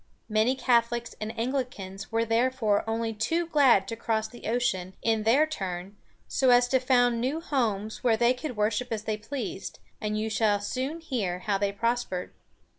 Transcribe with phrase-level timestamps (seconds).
[0.29, 5.45] Many Catholics and Anglicans were therefore only too glad to cross the ocean, in their
[5.45, 5.95] turn,
[6.27, 10.27] so as to found new homes where they could worship as they pleased; and you
[10.27, 12.33] shall soon hear how they prospered.